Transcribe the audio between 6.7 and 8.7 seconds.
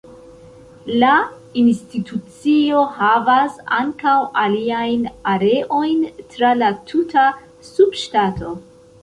tuta subŝtato.